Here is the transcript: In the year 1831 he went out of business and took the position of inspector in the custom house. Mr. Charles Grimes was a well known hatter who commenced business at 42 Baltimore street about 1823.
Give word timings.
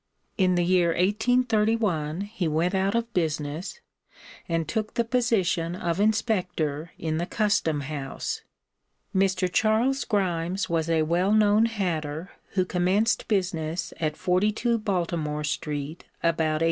In 0.35 0.55
the 0.55 0.65
year 0.65 0.87
1831 0.93 2.21
he 2.21 2.47
went 2.47 2.73
out 2.73 2.95
of 2.95 3.13
business 3.13 3.79
and 4.49 4.67
took 4.67 4.95
the 4.95 5.03
position 5.03 5.75
of 5.75 5.99
inspector 5.99 6.89
in 6.97 7.19
the 7.19 7.27
custom 7.27 7.81
house. 7.81 8.41
Mr. 9.15 9.47
Charles 9.47 10.03
Grimes 10.03 10.67
was 10.67 10.89
a 10.89 11.03
well 11.03 11.33
known 11.33 11.67
hatter 11.67 12.31
who 12.53 12.65
commenced 12.65 13.27
business 13.27 13.93
at 13.99 14.17
42 14.17 14.79
Baltimore 14.79 15.43
street 15.43 16.05
about 16.23 16.37
1823. 16.47 16.59